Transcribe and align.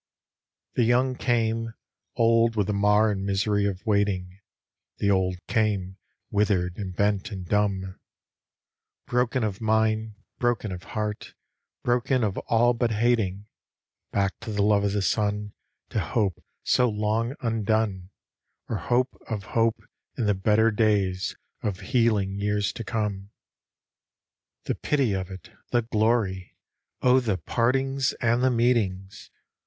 The 0.73 0.83
young 0.83 1.13
came— 1.15 1.75
old 2.15 2.55
with 2.55 2.65
the 2.65 2.73
mar 2.73 3.11
and 3.11 3.23
misery 3.23 3.67
of 3.67 3.85
waiting; 3.85 4.39
The 4.97 5.11
old 5.11 5.35
came, 5.47 5.97
withered 6.31 6.75
and 6.77 6.95
bent 6.95 7.29
and 7.31 7.47
dumb; 7.47 7.99
Broken 9.05 9.43
of 9.43 9.61
mind, 9.61 10.15
broken 10.39 10.71
of 10.71 10.81
heart— 10.97 11.35
broken 11.83 12.23
of 12.23 12.39
all 12.47 12.73
but 12.73 12.89
hating; 12.89 13.45
Back 14.11 14.33
to 14.39 14.49
love 14.49 14.83
of 14.85 14.93
the 14.93 15.03
sun, 15.03 15.53
To 15.89 15.99
hope 15.99 16.43
so 16.63 16.89
long 16.89 17.35
undone, 17.39 18.09
Or 18.67 18.77
hope 18.77 19.15
of 19.29 19.43
hope 19.53 19.83
in 20.17 20.25
the 20.25 20.33
better 20.33 20.71
days 20.71 21.35
of 21.61 21.81
healing 21.91 22.39
years 22.39 22.73
to 22.73 22.83
come. 22.83 23.29
The 24.63 24.73
pity 24.73 25.13
of 25.13 25.29
it, 25.29 25.51
the 25.69 25.83
glory! 25.83 26.57
oh 27.03 27.19
the 27.19 27.37
partings 27.37 28.13
and 28.13 28.41
the 28.41 28.49
meetings 28.49 29.29